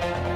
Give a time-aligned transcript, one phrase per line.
[0.00, 0.27] Bye.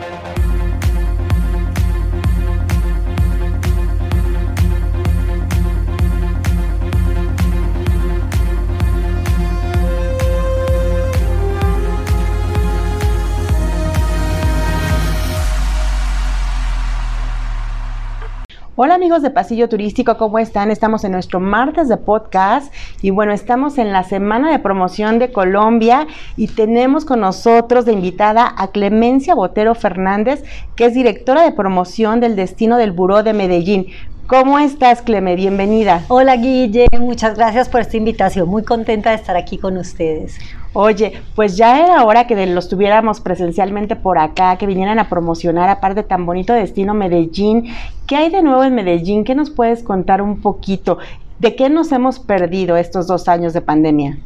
[18.85, 20.73] Hola amigos de Pasillo Turístico, ¿cómo están?
[20.73, 25.31] Estamos en nuestro martes de podcast y bueno, estamos en la semana de promoción de
[25.31, 30.43] Colombia y tenemos con nosotros de invitada a Clemencia Botero Fernández,
[30.75, 33.87] que es directora de promoción del destino del Buró de Medellín.
[34.27, 35.37] ¿Cómo estás, Cleme?
[35.37, 36.03] Bienvenida.
[36.09, 36.89] Hola, Guille.
[36.99, 38.49] Muchas gracias por esta invitación.
[38.49, 40.41] Muy contenta de estar aquí con ustedes.
[40.75, 45.69] Oye, pues ya era hora que los tuviéramos presencialmente por acá, que vinieran a promocionar,
[45.69, 47.67] aparte tan bonito destino Medellín.
[48.07, 49.25] ¿Qué hay de nuevo en Medellín?
[49.25, 50.99] ¿Qué nos puedes contar un poquito?
[51.39, 54.19] ¿De qué nos hemos perdido estos dos años de pandemia?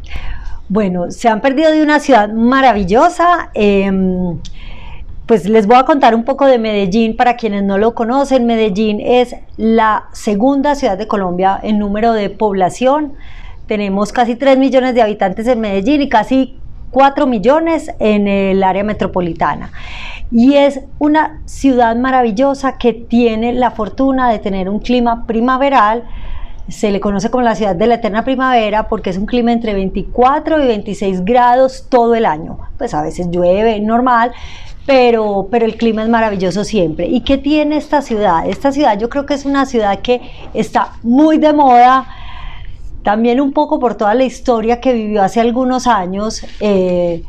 [0.68, 3.50] Bueno, se han perdido de una ciudad maravillosa.
[3.54, 4.38] Em,
[5.26, 8.46] pues les voy a contar un poco de Medellín para quienes no lo conocen.
[8.46, 13.14] Medellín es la segunda ciudad de Colombia en número de población.
[13.66, 16.56] Tenemos casi 3 millones de habitantes en Medellín y casi
[16.90, 19.72] 4 millones en el área metropolitana.
[20.30, 26.04] Y es una ciudad maravillosa que tiene la fortuna de tener un clima primaveral.
[26.68, 29.74] Se le conoce como la ciudad de la eterna primavera porque es un clima entre
[29.74, 32.58] 24 y 26 grados todo el año.
[32.78, 34.32] Pues a veces llueve, normal,
[34.84, 37.06] pero, pero el clima es maravilloso siempre.
[37.06, 38.48] ¿Y qué tiene esta ciudad?
[38.48, 40.20] Esta ciudad yo creo que es una ciudad que
[40.54, 42.06] está muy de moda,
[43.06, 46.44] también un poco por toda la historia que vivió hace algunos años.
[46.58, 47.22] Eh,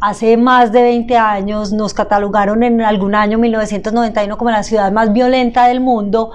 [0.00, 5.12] hace más de 20 años nos catalogaron en algún año 1991 como la ciudad más
[5.12, 6.30] violenta del mundo,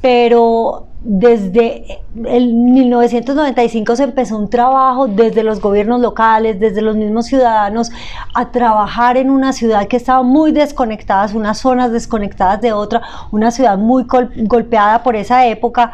[0.00, 7.26] pero desde el 1995 se empezó un trabajo desde los gobiernos locales, desde los mismos
[7.26, 7.92] ciudadanos,
[8.34, 13.52] a trabajar en una ciudad que estaba muy desconectada, unas zonas desconectadas de otra, una
[13.52, 14.04] ciudad muy
[14.48, 15.92] golpeada por esa época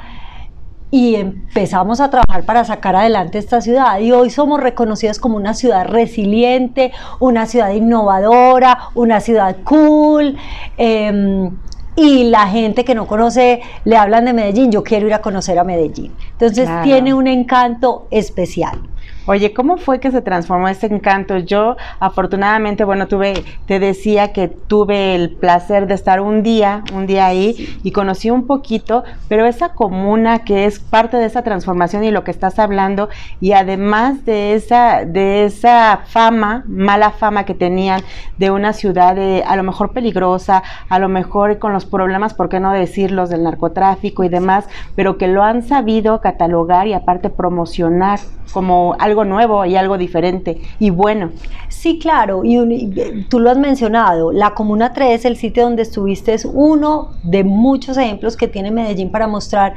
[0.91, 5.55] y empezamos a trabajar para sacar adelante esta ciudad y hoy somos reconocidos como una
[5.55, 10.37] ciudad resiliente, una ciudad innovadora, una ciudad cool.
[10.77, 11.51] Em,
[11.97, 15.59] y la gente que no conoce le hablan de Medellín, yo quiero ir a conocer
[15.59, 16.13] a Medellín.
[16.33, 18.81] Entonces tiene un encanto especial.
[19.27, 21.37] Oye, ¿cómo fue que se transformó ese encanto?
[21.37, 27.07] Yo, afortunadamente, bueno, tuve, te decía que tuve el placer de estar un día, un
[27.07, 32.03] día ahí y conocí un poquito, pero esa comuna que es parte de esa transformación
[32.03, 33.11] y lo que estás hablando,
[33.41, 38.01] y además de esa, de esa fama, mala fama que tenían
[38.39, 42.49] de una ciudad de, a lo mejor peligrosa, a lo mejor con los problemas, ¿por
[42.49, 44.67] qué no decirlos, del narcotráfico y demás,
[44.97, 48.19] pero que lo han sabido catalogar y aparte promocionar
[48.53, 51.31] como algo nuevo y algo diferente y bueno.
[51.69, 56.45] Sí, claro, y, tú lo has mencionado, la Comuna 3, el sitio donde estuviste, es
[56.45, 59.75] uno de muchos ejemplos que tiene Medellín para mostrar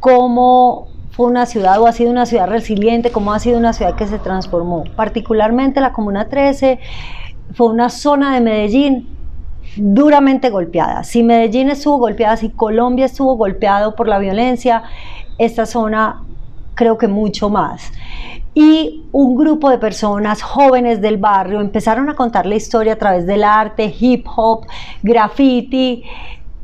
[0.00, 3.94] cómo fue una ciudad o ha sido una ciudad resiliente, cómo ha sido una ciudad
[3.94, 4.84] que se transformó.
[4.96, 6.78] Particularmente la Comuna 13
[7.54, 9.08] fue una zona de Medellín
[9.76, 11.04] duramente golpeada.
[11.04, 14.82] Si Medellín estuvo golpeada, si Colombia estuvo golpeado por la violencia,
[15.38, 16.22] esta zona
[16.74, 17.92] creo que mucho más.
[18.58, 23.26] Y un grupo de personas jóvenes del barrio empezaron a contar la historia a través
[23.26, 24.66] del arte, hip hop,
[25.02, 26.02] graffiti,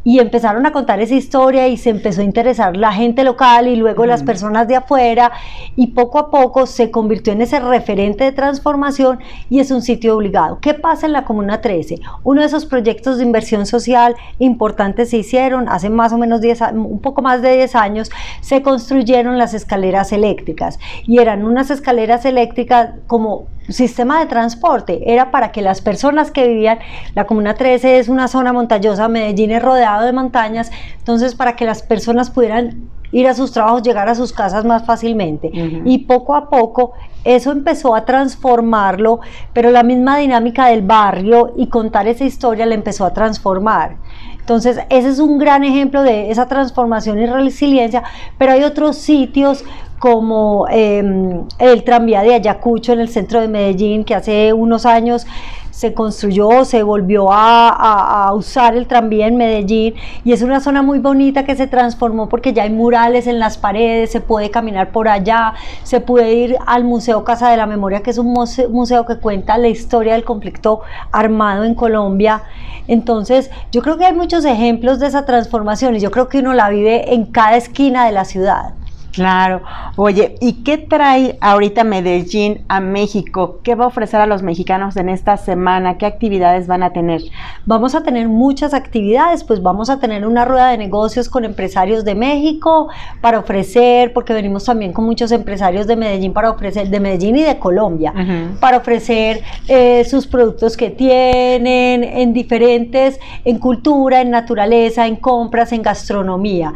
[0.05, 3.77] y empezaron a contar esa historia y se empezó a interesar la gente local y
[3.77, 5.33] luego las personas de afuera
[5.77, 10.17] y poco a poco se convirtió en ese referente de transformación y es un sitio
[10.17, 10.59] obligado.
[10.61, 12.01] ¿Qué pasa en la Comuna 13?
[12.25, 16.61] Uno de esos proyectos de inversión social importantes se hicieron hace más o menos 10,
[16.75, 22.25] un poco más de 10 años, se construyeron las escaleras eléctricas y eran unas escaleras
[22.25, 26.79] eléctricas como sistema de transporte, era para que las personas que vivían,
[27.15, 31.65] la Comuna 13 es una zona montañosa, Medellín es rodeado de montañas, entonces para que
[31.65, 35.51] las personas pudieran ir a sus trabajos, llegar a sus casas más fácilmente.
[35.85, 36.93] Y poco a poco
[37.25, 39.21] eso empezó a transformarlo,
[39.53, 43.97] pero la misma dinámica del barrio y contar esa historia le empezó a transformar.
[44.41, 48.03] Entonces, ese es un gran ejemplo de esa transformación y resiliencia,
[48.39, 49.65] pero hay otros sitios
[50.01, 55.29] como em, el tranvía de Ayacucho en el centro de Medellín, que hace unos años
[55.73, 60.99] se construyó, se volvió a, usar el tranvía en Medellín y es una zona muy
[60.99, 65.09] bonita que se transformó porque ya hay murales en las paredes, se puede caminar por
[65.09, 69.17] allá, se puede ir al Museo Casa de la Memoria, que es un museo, que
[69.17, 72.43] cuenta la historia del conflicto armado en Colombia.
[72.87, 76.53] Entonces, yo creo que hay muchos ejemplos de esa transformación y yo creo que uno
[76.53, 78.75] la vive en cada esquina de la ciudad.
[79.13, 79.61] Claro.
[79.97, 83.61] Oye, ¿y qué trae ahorita Medellín a México?
[83.63, 85.99] ¿Qué va a ofrecer a los mexicanos en esta semana?
[85.99, 87.21] ¿Qué actividades van a tener?
[87.67, 92.07] Vamos a tener muchas actividades, pues vamos a tener una rueda de negocios con empresarios
[92.07, 92.89] de México
[93.21, 97.43] para ofrecer, porque venimos también con muchos empresarios de Medellín para ofrecer, de Medellín y
[97.43, 98.15] de Colombia,
[98.61, 105.73] para ofrecer eh, sus productos que tienen en diferentes, en cultura, en naturaleza, en compras,
[105.73, 106.73] en gastronomía.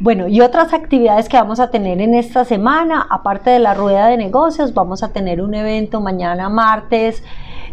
[0.00, 4.06] Bueno, y otras actividades que vamos a tener en esta semana, aparte de la rueda
[4.06, 7.24] de negocios, vamos a tener un evento mañana martes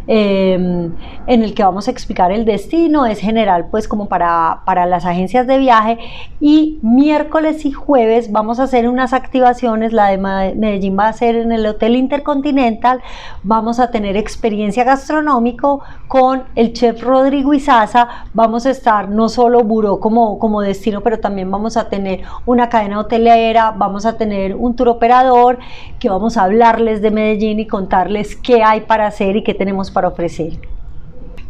[0.08, 0.92] Em,
[1.26, 5.04] en el que vamos a explicar el destino, es general pues como para, para las
[5.04, 5.98] agencias de viaje.
[6.40, 11.34] Y miércoles y jueves vamos a hacer unas activaciones, la de Medellín va a ser
[11.34, 13.00] en el Hotel Intercontinental,
[13.42, 19.64] vamos a tener experiencia gastronómico con el chef Rodrigo Izaza, vamos a estar no solo
[19.64, 24.54] Buró como, como destino, pero también vamos a tener una cadena hotelera, vamos a tener
[24.54, 25.58] un tour operador
[25.98, 29.90] que vamos a hablarles de Medellín y contarles qué hay para hacer y qué tenemos
[29.96, 30.58] para ofrecer.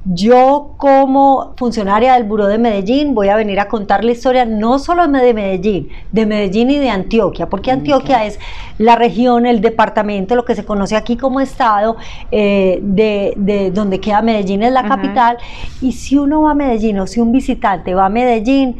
[0.04, 4.78] Yo como funcionaria del Buró de Medellín voy a venir a contar la historia no
[4.78, 8.38] solo de Medellín, de Medellín y de Antioquia, porque Antioquia es
[8.78, 11.96] la región, el departamento, lo que se conoce aquí como estado,
[12.30, 15.38] eh, de, donde queda Medellín es la capital,
[15.82, 18.76] y si uno va a Medellín o si un visitante va a Medellín,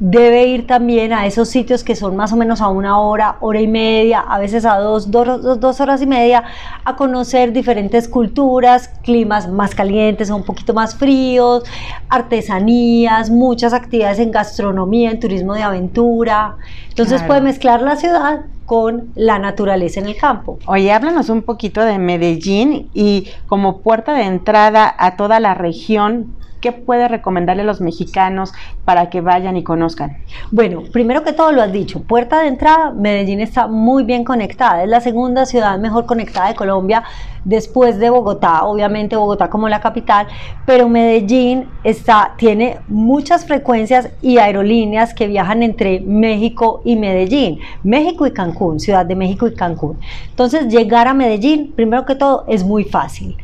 [0.00, 3.60] debe ir también a esos sitios que son más o menos a una hora, hora
[3.60, 6.44] y media, a veces a dos, dos, horas y media,
[6.84, 11.62] a conocer diferentes culturas, climas más calientes o un poquito más fríos,
[12.08, 16.56] artesanías, muchas actividades en gastronomía, en turismo de aventura.
[16.88, 20.58] Entonces puede mezclar la ciudad con la naturaleza en el campo.
[20.66, 26.34] Oye, háblanos un poquito de Medellín y como puerta de entrada a toda la región,
[26.62, 28.52] ¿Qué puede recomendarle a los mexicanos
[28.84, 30.18] para que vayan y conozcan?
[30.52, 34.84] Bueno, primero que todo lo has dicho, puerta de entrada, Medellín está muy bien conectada,
[34.84, 37.02] es la segunda ciudad mejor conectada de Colombia
[37.44, 40.28] después de Bogotá, obviamente Bogotá como la capital,
[40.64, 48.24] pero Medellín está, tiene muchas frecuencias y aerolíneas que viajan entre México y Medellín, México
[48.24, 49.98] y Cancún, Ciudad de México y Cancún.
[50.30, 53.36] Entonces, llegar a Medellín, primero que todo, es muy fácil.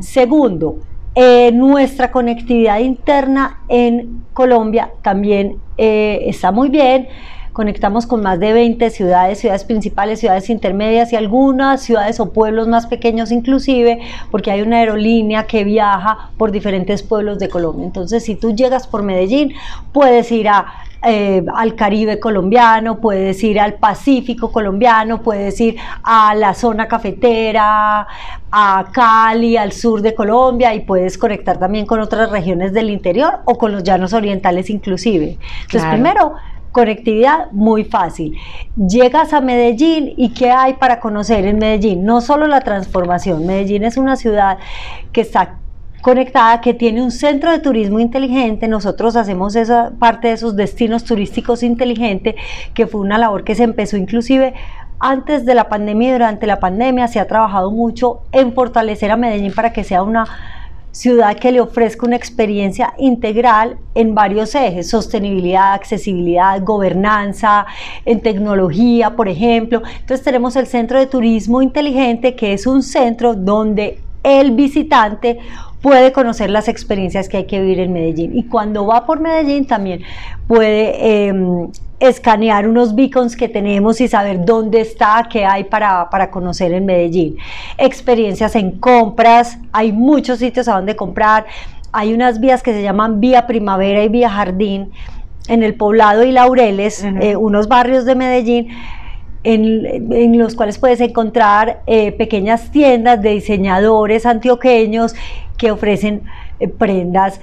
[0.00, 0.78] Segundo,
[1.14, 7.08] eh, nuestra conectividad interna en Colombia también eh, está muy bien.
[7.52, 12.66] Conectamos con más de 20 ciudades, ciudades principales, ciudades intermedias y algunas ciudades o pueblos
[12.66, 14.00] más pequeños inclusive,
[14.30, 17.84] porque hay una aerolínea que viaja por diferentes pueblos de Colombia.
[17.84, 19.52] Entonces, si tú llegas por Medellín,
[19.92, 20.64] puedes ir a
[21.04, 28.06] eh, al Caribe colombiano, puedes ir al Pacífico colombiano, puedes ir a la zona cafetera,
[28.50, 33.40] a Cali, al sur de Colombia y puedes conectar también con otras regiones del interior
[33.44, 35.38] o con los llanos orientales inclusive.
[35.62, 36.34] Entonces, primero,
[36.72, 38.36] conectividad muy fácil.
[38.76, 42.04] Llegas a Medellín y ¿qué hay para conocer en Medellín?
[42.04, 44.58] No solo la transformación, Medellín es una ciudad
[45.12, 45.58] que está
[46.02, 48.68] conectada que tiene un centro de turismo inteligente.
[48.68, 52.34] Nosotros hacemos esa parte de esos destinos turísticos inteligentes,
[52.74, 54.52] que fue una labor que se empezó inclusive
[54.98, 57.08] antes de la pandemia y durante la pandemia.
[57.08, 60.26] Se ha trabajado mucho en fortalecer a Medellín para que sea una
[60.90, 67.64] ciudad que le ofrezca una experiencia integral en varios ejes, sostenibilidad, accesibilidad, gobernanza,
[68.04, 69.82] en tecnología, por ejemplo.
[70.00, 75.38] Entonces tenemos el Centro de Turismo Inteligente, que es un centro donde el visitante
[75.82, 78.36] puede conocer las experiencias que hay que vivir en Medellín.
[78.38, 80.02] Y cuando va por Medellín también
[80.46, 86.30] puede em, escanear unos beacons que tenemos y saber dónde está, qué hay para, para,
[86.30, 87.36] conocer en Medellín.
[87.76, 91.46] Experiencias en compras, hay muchos sitios a donde comprar.
[91.90, 94.92] Hay unas vías que se llaman Vía Primavera y Vía Jardín
[95.48, 98.68] en el Poblado y Laureles, eh, unos barrios de Medellín
[99.44, 105.14] en, los cuales puedes encontrar eh, pequeñas tiendas de diseñadores antioqueños
[105.58, 106.22] que ofrecen
[106.60, 107.40] eh, prendas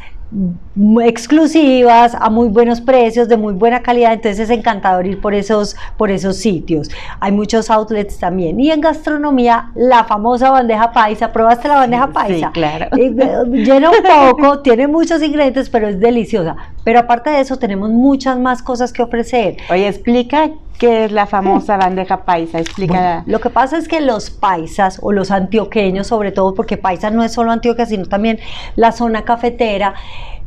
[1.01, 5.75] exclusivas, a muy buenos precios, de muy buena calidad, entonces es encantador ir por esos,
[5.97, 6.89] por esos sitios.
[7.19, 8.59] Hay muchos outlets también.
[8.59, 12.47] Y en gastronomía, la famosa bandeja paisa, ¿probaste la bandeja paisa?
[12.47, 12.95] Sí, claro.
[12.95, 13.11] Eh,
[13.53, 16.55] llena un poco, tiene muchos ingredientes, pero es deliciosa.
[16.89, 19.57] Pero aparte de eso, tenemos muchas más cosas que ofrecer.
[19.69, 22.57] Oye, explica ¿Qué es la famosa bandeja paisa?
[22.57, 23.21] Explica.
[23.27, 27.23] lo que pasa es que los paisas o los antioqueños, sobre todo, porque paisa no
[27.23, 28.39] es solo Antioquia, sino también
[28.75, 29.93] la zona cafetera,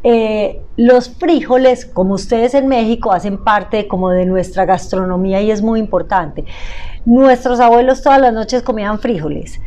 [0.02, 5.62] eh, los frijoles, como ustedes en México, hacen parte como de nuestra gastronomía y es
[5.62, 6.44] muy importante.
[7.04, 9.60] Nuestros abuelos todas las noches comían frijoles,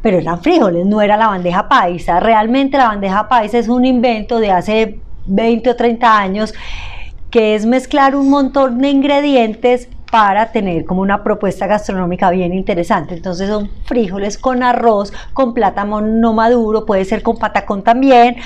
[0.00, 2.20] pero eran frijoles, no era la bandeja paisa.
[2.20, 6.54] Realmente la bandeja paisa es un invento de hace 20 o 30 años
[7.30, 13.14] que es mezclar un montón de ingredientes para tener como una propuesta gastronómica bien interesante.
[13.14, 18.36] Entonces son frijoles con arroz, con plátano no maduro, puede ser con patacón también.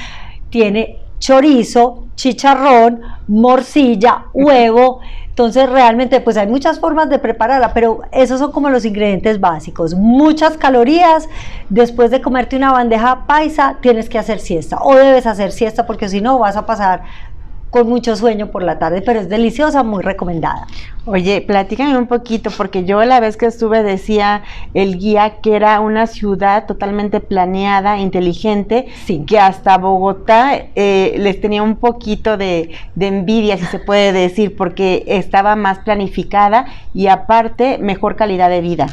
[0.50, 5.00] Tiene chorizo, chicharrón, morcilla, huevo.
[5.34, 9.92] Entonces realmente pues hay muchas formas de prepararla, pero esos son como los ingredientes básicos.
[9.94, 11.28] Muchas calorías.
[11.70, 16.08] Después de comerte una bandeja paisa tienes que hacer siesta o debes hacer siesta porque
[16.08, 17.02] si no vas a pasar
[17.75, 20.69] con mucho sueño por la tarde, pero es deliciosa, muy recomendada.
[21.07, 25.81] Oye, platícame un poquito, porque yo la vez que estuve decía el guía que era
[25.81, 29.25] una ciudad totalmente planeada, inteligente, Sí.
[29.26, 34.54] que hasta Bogotá eh, les tenía un poquito de, de envidia, si se puede decir,
[34.57, 38.87] porque estaba más planificada y aparte mejor calidad de vida.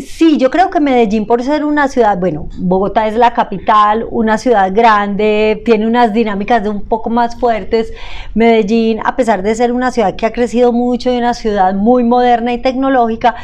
[0.00, 4.38] Sí, yo creo que Medellín, por ser una ciudad, bueno, Bogotá es la capital, una
[4.38, 7.92] ciudad grande, tiene unas dinámicas de un poco más fuertes.
[8.34, 12.04] Medellín, a pesar de ser una ciudad que ha crecido mucho y una ciudad muy
[12.04, 13.34] moderna y tecnológica,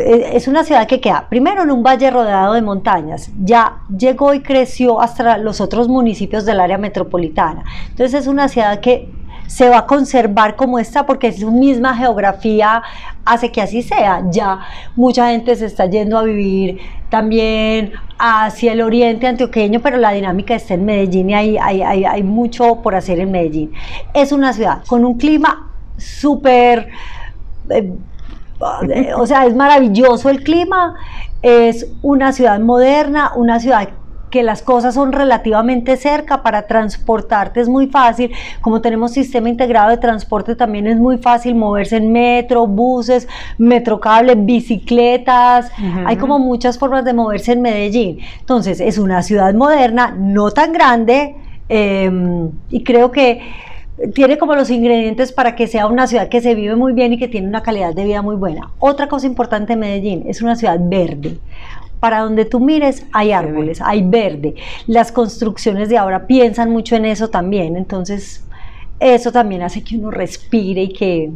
[0.00, 4.34] eh, es una ciudad que queda primero en un valle rodeado de montañas, ya llegó
[4.34, 7.64] y creció hasta los otros municipios del área metropolitana.
[7.88, 9.08] Entonces es una ciudad que
[9.50, 12.84] se va a conservar como está porque su misma geografía
[13.24, 14.22] hace que así sea.
[14.30, 14.60] Ya
[14.94, 16.78] mucha gente se está yendo a vivir
[17.08, 22.22] también hacia el oriente antioqueño, pero la dinámica está en Medellín y hay, hay, hay,
[22.22, 23.72] mucho por hacer en Medellín.
[24.14, 26.88] Es una ciudad con un clima súper...
[27.70, 27.92] eh,
[29.16, 30.94] o sea, es maravilloso el clima,
[31.42, 33.88] es una ciudad moderna, una ciudad
[34.30, 39.90] que las cosas son relativamente cerca, para transportarte es muy fácil, como tenemos sistema integrado
[39.90, 45.70] de transporte también es muy fácil moverse en metro, buses, metrocable, bicicletas,
[46.06, 48.18] hay como muchas formas de moverse en Medellín.
[48.40, 51.36] Entonces es una ciudad moderna, no tan grande,
[51.68, 52.10] eh,
[52.70, 53.40] y creo que
[54.14, 57.18] tiene como los ingredientes para que sea una ciudad que se vive muy bien y
[57.18, 58.70] que tiene una calidad de vida muy buena.
[58.78, 61.38] Otra cosa importante de Medellín es una ciudad verde.
[62.00, 64.54] Para donde tú mires hay árboles, hay verde.
[64.86, 68.44] Las construcciones de ahora piensan mucho en eso también, entonces
[68.98, 71.30] eso también hace que uno respire y que,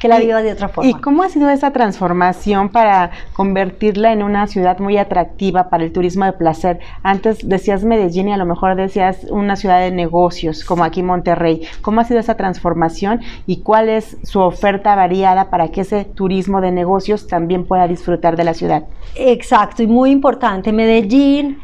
[0.00, 0.90] que la viva de otra forma.
[0.90, 5.92] ¿Y cómo ha sido esa transformación para convertirla en una ciudad muy atractiva para el
[5.92, 6.80] turismo de placer?
[7.02, 11.62] Antes decías Medellín y a lo mejor decías una ciudad de negocios, como aquí Monterrey.
[11.82, 16.60] ¿Cómo ha sido esa transformación y cuál es su oferta variada para que ese turismo
[16.60, 18.84] de negocios también pueda disfrutar de la ciudad?
[19.14, 21.58] Exacto, y muy importante, Medellín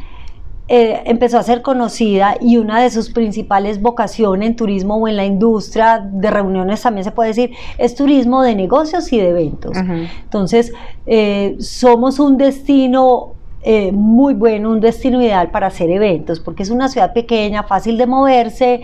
[0.75, 5.19] eh, empezó a ser conocida y una de sus principales vocaciones en turismo o en
[5.19, 9.77] la industria de reuniones también se puede decir, es turismo de negocios y de eventos.
[9.77, 10.73] Entonces,
[11.05, 16.71] eh, somos un destino eh, muy bueno, un destino ideal para hacer eventos, porque es
[16.71, 18.83] una ciudad pequeña, fácil de moverse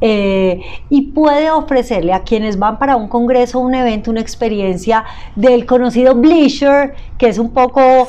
[0.00, 5.04] eh, y puede ofrecerle a quienes van para un congreso un evento una experiencia
[5.36, 8.08] del conocido bleisure, que es un poco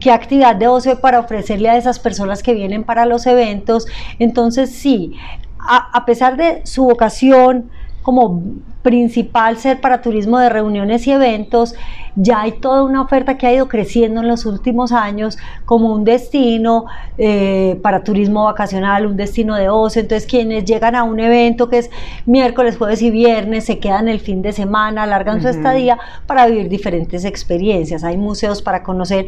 [0.00, 3.86] qué actividad de ocio para ofrecerle a esas personas que vienen para los eventos.
[4.18, 5.12] Entonces, sí,
[5.60, 7.70] a, a pesar de su vocación,
[8.02, 8.42] como
[8.82, 11.74] principal ser para turismo de reuniones y eventos,
[12.14, 16.04] ya hay toda una oferta que ha ido creciendo en los últimos años como un
[16.04, 16.84] destino
[17.16, 20.02] eh, para turismo vacacional, un destino de ocio.
[20.02, 21.90] Entonces quienes llegan a un evento que es
[22.26, 26.68] miércoles, jueves y viernes, se quedan el fin de semana, alargan su estadía para vivir
[26.68, 28.04] diferentes experiencias.
[28.04, 29.26] Hay museos para conocer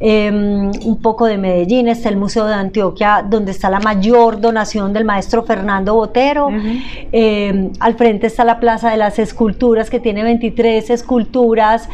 [0.00, 4.92] eh, un poco de Medellín, está el Museo de Antioquia, donde está la mayor donación
[4.92, 6.48] del maestro Fernando Botero.
[7.12, 11.88] Eh, al frente está la Plaza de las Esculturas, que tiene 23 esculturas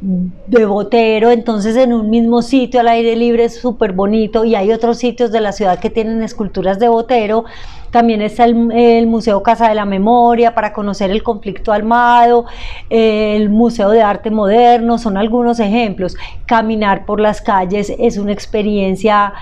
[0.00, 4.70] de Botero, entonces en un mismo sitio al aire libre es súper bonito y hay
[4.70, 7.44] otros sitios de la ciudad que tienen esculturas de Botero.
[7.90, 12.44] También está el, el Museo Casa de la Memoria para conocer el conflicto armado,
[12.90, 16.14] el Museo de Arte Moderno, son algunos ejemplos.
[16.44, 19.32] Caminar por las calles es una experiencia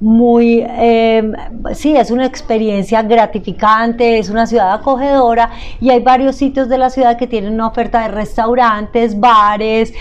[0.00, 1.30] muy, eh,
[1.74, 6.88] sí, es una experiencia gratificante, es una ciudad acogedora y hay varios sitios de la
[6.88, 9.92] ciudad que tienen una oferta de restaurantes, bares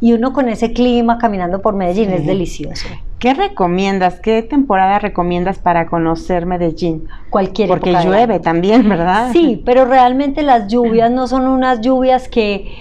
[0.00, 2.88] y uno con ese clima caminando por Medellín es delicioso.
[3.18, 4.18] ¿Qué recomiendas?
[4.20, 7.06] ¿Qué temporada recomiendas para conocer Medellín?
[7.28, 9.30] Cualquier Porque época llueve también, ¿verdad?
[9.32, 12.72] Sí, pero realmente las lluvias no son unas lluvias que,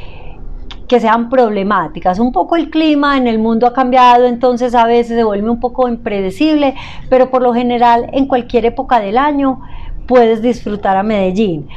[0.89, 2.19] que sean problemáticas.
[2.19, 5.59] Un poco el clima en el mundo ha cambiado, entonces a veces se vuelve un
[5.59, 6.75] poco impredecible,
[7.09, 9.61] pero por lo general en cualquier época del año
[10.07, 11.69] puedes disfrutar a Medellín.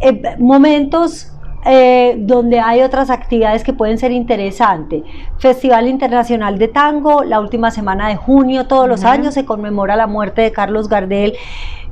[0.00, 1.30] Eh, momentos
[1.66, 5.02] eh, donde hay otras actividades que pueden ser interesantes.
[5.36, 10.06] Festival Internacional de Tango, la última semana de junio, todos los años se conmemora la
[10.06, 11.34] muerte de Carlos Gardel.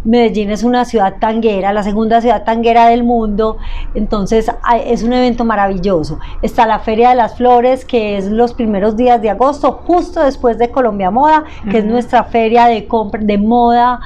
[0.04, 3.58] Medellín es una ciudad tanguera, la segunda ciudad tanguera del mundo,
[3.94, 4.50] entonces
[4.84, 6.18] es un evento maravilloso.
[6.42, 10.58] Está la Feria de las Flores, que es los primeros días de agosto, justo después
[10.58, 14.00] de Colombia Moda, que es nuestra feria de, compra, de moda.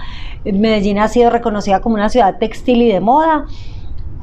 [0.44, 3.46] Medellín ha sido reconocida como una ciudad textil y de moda.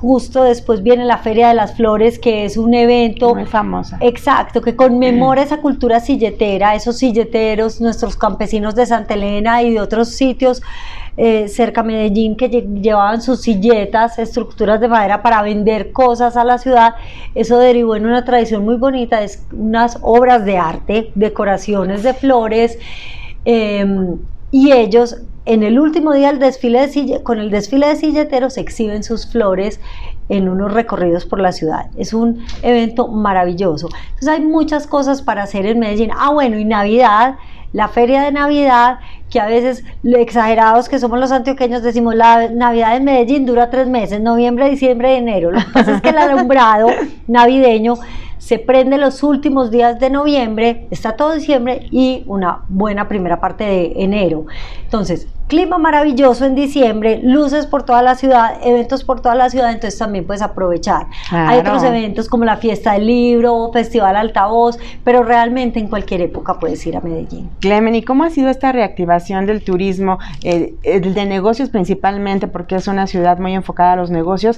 [0.01, 3.97] Justo después viene la Feria de las Flores, que es un evento muy famoso.
[3.99, 9.81] Exacto, que conmemora esa cultura silletera, esos silleteros, nuestros campesinos de Santa Elena y de
[9.81, 10.61] otros sitios
[11.17, 16.43] eh, cerca a Medellín que llevaban sus silletas, estructuras de madera para vender cosas a
[16.43, 16.95] la ciudad.
[17.35, 22.77] Eso derivó en una tradición muy bonita, es unas obras de arte, decoraciones de flores.
[23.45, 24.17] Em,
[24.51, 29.03] y ellos en el último día del desfile de con el desfile de silleteros exhiben
[29.03, 29.79] sus flores
[30.29, 31.87] en unos recorridos por la ciudad.
[31.97, 33.89] Es un evento maravilloso.
[34.09, 36.11] Entonces hay muchas cosas para hacer en Medellín.
[36.15, 37.35] Ah, bueno, y Navidad,
[37.73, 38.99] la feria de Navidad,
[39.29, 43.88] que a veces exagerados que somos los antioqueños decimos la Navidad en Medellín dura tres
[43.88, 45.51] meses, noviembre, diciembre y enero.
[45.51, 46.88] Lo que pasa es que el alumbrado
[47.27, 47.95] navideño
[48.38, 53.63] se prende los últimos días de noviembre, está todo diciembre y una buena primera parte
[53.63, 54.45] de enero.
[54.83, 59.72] Entonces, clima maravilloso en diciembre, luces por toda la ciudad, eventos por toda la ciudad,
[59.72, 61.08] entonces también puedes aprovechar.
[61.32, 66.60] Hay otros eventos como la fiesta del libro, festival altavoz, pero realmente en cualquier época
[66.60, 67.50] puedes ir a Medellín.
[67.60, 72.88] Clemen, ¿y cómo ha sido esta reactivación del turismo, eh, de negocios principalmente, porque es
[72.88, 74.58] una ciudad muy enfocada a los negocios?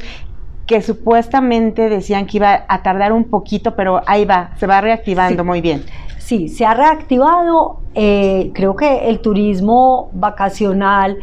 [0.68, 5.44] que supuestamente decían que iba a tardar un poquito, pero ahí va, se va reactivando
[5.44, 5.84] muy bien.
[6.32, 7.82] Sí, se ha reactivado.
[7.94, 11.18] Eh, creo que el turismo vacacional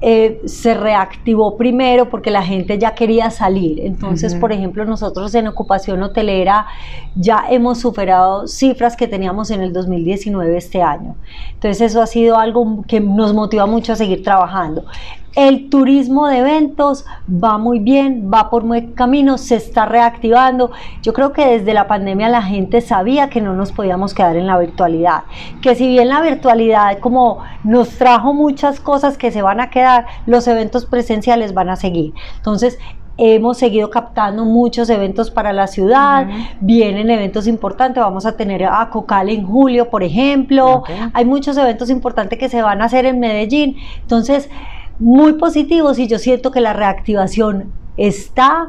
[0.00, 3.78] eh, se reactivó primero porque la gente ya quería salir.
[3.78, 6.66] Entonces, por ejemplo, nosotros en ocupación hotelera
[7.14, 11.14] ya hemos superado cifras que teníamos en el 2019 este año.
[11.54, 14.84] Entonces, eso ha sido algo que nos motiva mucho a seguir trabajando.
[15.38, 20.72] El turismo de eventos va muy bien, va por buen camino, se está reactivando.
[21.00, 24.48] Yo creo que desde la pandemia la gente sabía que no nos podíamos quedar en
[24.48, 25.22] la virtualidad,
[25.62, 30.06] que si bien la virtualidad como nos trajo muchas cosas que se van a quedar,
[30.26, 32.14] los eventos presenciales van a seguir.
[32.38, 32.76] Entonces,
[33.16, 36.26] hemos seguido captando muchos eventos para la ciudad,
[36.60, 41.90] vienen eventos importantes, vamos a tener a Cocal en julio, por ejemplo, hay muchos eventos
[41.90, 44.50] importantes que se van a hacer en Medellín, entonces
[44.98, 48.68] muy positivos y yo siento que la reactivación está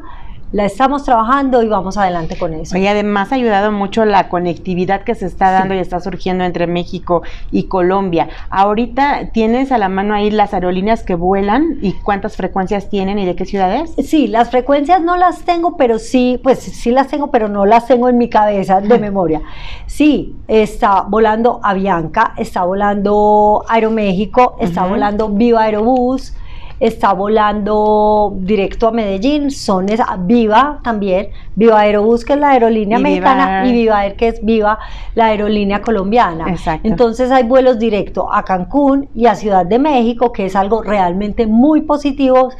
[0.52, 2.78] la estamos trabajando y vamos adelante con eso.
[2.78, 6.66] Y además ha ayudado mucho la conectividad que se está dando y está surgiendo entre
[6.66, 8.30] México y Colombia.
[8.50, 13.26] Ahorita tienes a la mano ahí las aerolíneas que vuelan y cuántas frecuencias tienen y
[13.26, 13.94] de qué ciudades.
[14.04, 17.88] Sí, las frecuencias no las tengo, pero sí, pues sí las tengo, pero no las
[17.88, 19.42] tengo en mi cabeza de memoria.
[19.86, 26.34] Sí, está volando Avianca, está volando Aeroméxico, está volando Viva Aerobús
[26.80, 29.88] está volando directo a Medellín, son
[30.20, 34.80] Viva también, Viva Aerobús que es la aerolínea mexicana y Viva Air que es Viva
[35.16, 36.46] la aerolínea colombiana.
[36.84, 41.48] Entonces hay vuelos directos a Cancún y a Ciudad de México, que es algo realmente
[41.48, 42.52] muy positivo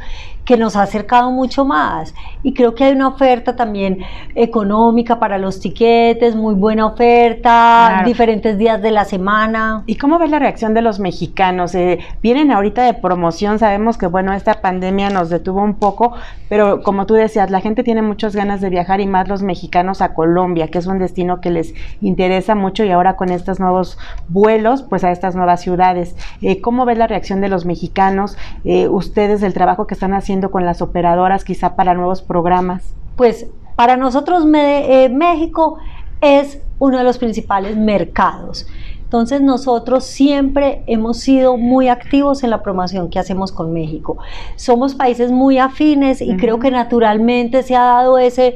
[0.50, 2.16] que nos ha acercado mucho más.
[2.42, 4.00] Y creo que hay una oferta también
[4.34, 9.84] económica para los tiquetes, muy buena oferta, diferentes días de la semana.
[9.86, 11.76] ¿Y cómo ves la reacción de los mexicanos?
[11.76, 16.14] Eh, vienen ahorita de promoción, sabemos que bueno, esta pandemia nos detuvo un poco,
[16.50, 20.02] pero como tú decías, la gente tiene muchas ganas de viajar y más los mexicanos
[20.02, 24.00] a Colombia, que es un destino que les interesa mucho y ahora con estos nuevos
[24.30, 26.16] vuelos, pues a estas nuevas ciudades.
[26.42, 28.36] Eh, ¿Cómo ves la reacción de los mexicanos?
[28.66, 32.96] Eh, ustedes, el trabajo que están haciendo con las operadoras quizá para nuevos programas?
[33.16, 35.78] Pues para nosotros eh, México
[36.22, 38.68] es uno de los principales mercados.
[39.04, 44.20] Entonces nosotros siempre hemos sido muy activos en la promoción que hacemos con México.
[44.56, 48.56] Somos países muy afines y creo que naturalmente se ha dado ese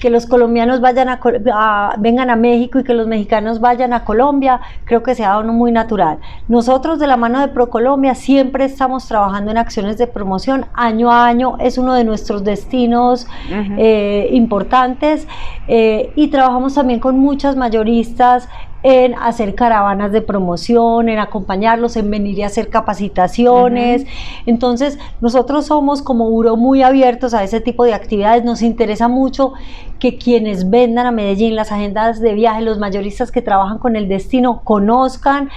[0.00, 4.60] que los colombianos vayan a, vengan a México y que los mexicanos vayan a Colombia,
[4.84, 6.18] creo que se ha dado uno muy natural.
[6.48, 11.26] Nosotros de la mano de ProColombia siempre estamos trabajando en acciones de promoción, año a
[11.26, 15.26] año es uno de nuestros destinos eh, importantes
[15.68, 18.48] eh, y trabajamos también con muchas mayoristas
[18.82, 24.06] en hacer caravanas de promoción, en acompañarlos, en venir y hacer capacitaciones.
[24.46, 28.44] Entonces, nosotros somos como Uro muy abiertos a ese tipo de actividades.
[28.44, 29.52] Nos interesa mucho
[29.98, 34.08] que quienes vendan a Medellín, las agendas de viaje, los mayoristas que trabajan con el
[34.08, 35.48] destino, conozcan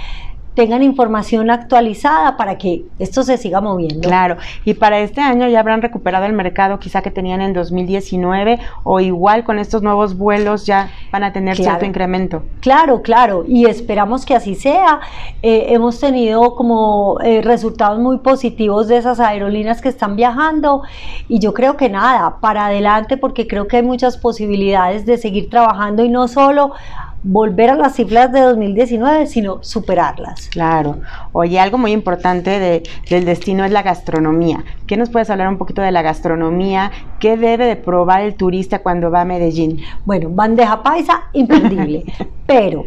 [0.56, 4.08] tengan información actualizada para que esto se siga moviendo.
[4.08, 8.60] Claro, y para este año ya habrán recuperado el mercado quizá que tenían en 2019
[8.84, 12.44] o igual con estos nuevos vuelos ya van a tener cierto incremento.
[12.62, 15.02] Claro, claro, y esperamos que así sea.
[15.42, 20.84] Eh, hemos tenido como eh, resultados muy positivos de esas aerolíneas que están viajando
[21.28, 25.50] y yo creo que nada, para adelante porque creo que hay muchas posibilidades de seguir
[25.50, 26.72] trabajando y no solo
[27.28, 30.48] volver a las cifras de 2019, sino superarlas.
[30.50, 31.00] Claro.
[31.32, 34.64] Oye, algo muy importante de, del destino es la gastronomía.
[34.86, 36.92] ¿Qué nos puedes hablar un poquito de la gastronomía?
[37.20, 39.82] ¿Qué debe de probar el turista cuando va a Medellín?
[40.06, 42.04] Bueno, bandeja paisa, imperdible.
[42.46, 42.86] pero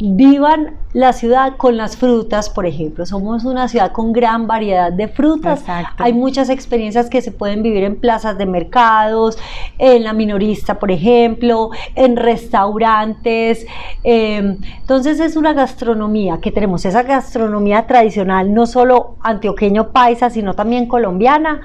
[0.00, 3.06] vivan la ciudad con las frutas, por ejemplo.
[3.06, 5.62] Somos una ciudad con gran variedad de frutas.
[5.98, 9.38] Hay muchas experiencias que se pueden vivir en plazas de mercados,
[9.78, 13.66] en la minorista, por ejemplo, en restaurantes.
[14.02, 20.54] Em, entonces es una gastronomía que tenemos, esa gastronomía tradicional, no solo antioqueño paisa, sino
[20.54, 21.60] también colombiana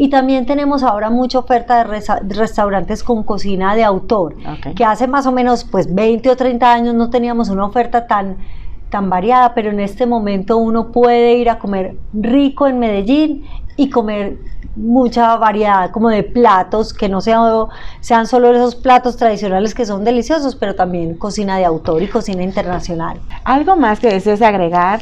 [0.00, 2.00] y también tenemos ahora mucha oferta de,
[2.34, 4.34] restaurantes con cocina de autor,
[4.74, 8.38] que hace más o menos pues 20 o 30 años no teníamos una oferta tan,
[8.88, 13.44] tan variada, pero en este momento uno puede ir a comer rico en Medellín
[13.76, 14.38] y comer
[14.74, 17.66] mucha variedad como de platos que no sean,
[18.00, 22.42] sean solo esos platos tradicionales que son deliciosos, pero también cocina de autor y cocina
[22.42, 23.20] internacional.
[23.44, 25.00] ¿Algo más que desees agregar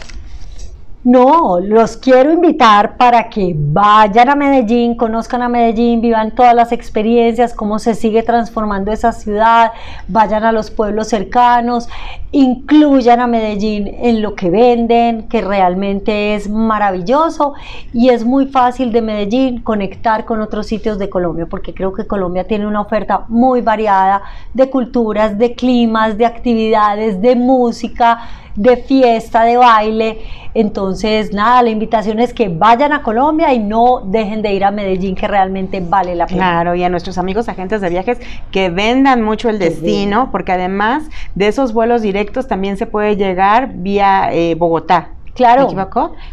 [1.05, 6.73] no, los quiero invitar para que vayan a Medellín, conozcan a Medellín, vivan todas las
[6.73, 9.71] experiencias, cómo se sigue transformando esa ciudad,
[10.09, 11.89] vayan a los pueblos cercanos,
[12.33, 17.55] incluyan a Medellín en lo que venden, que realmente es maravilloso
[17.93, 22.09] y es muy fácil de Medellín conectar con otros sitios de Colombia, porque creo que
[22.09, 28.19] Colombia tiene una oferta muy variada de culturas, de climas, de actividades, de música
[28.59, 30.19] de fiesta, de baile.
[30.53, 34.71] Entonces, nada, la invitación es que vayan a Colombia y no dejen de ir a
[34.71, 36.39] Medellín, que realmente vale la pena.
[36.39, 38.19] Claro, y a nuestros amigos agentes de viajes
[38.51, 43.71] que vendan mucho el destino, porque además de esos vuelos directos también se puede llegar
[43.75, 45.11] vía eh, Bogotá.
[45.39, 45.69] Claro,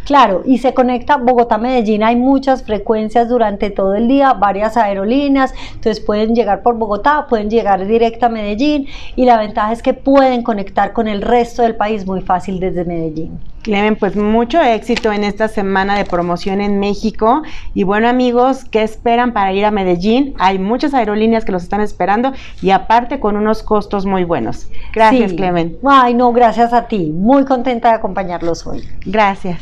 [0.04, 6.04] Claro, y se conecta Bogotá-Medellín, hay muchas frecuencias durante todo el día, varias aerolíneas, entonces
[6.04, 8.88] pueden llegar por Bogotá, pueden llegar directa a Medellín.
[9.16, 12.84] Y la ventaja es que pueden conectar con el resto del país muy fácil desde
[12.84, 13.40] Medellín.
[13.66, 17.42] Clemen, pues mucho éxito en esta semana de promoción en México.
[17.74, 20.36] Y bueno, amigos, ¿qué esperan para ir a Medellín?
[20.38, 24.70] Hay muchas aerolíneas que los están esperando y aparte con unos costos muy buenos.
[24.94, 25.78] Gracias, Clemen.
[25.84, 27.12] Ay, no, gracias a ti.
[27.12, 28.88] Muy contenta de acompañarlos hoy.
[29.04, 29.60] Gracias.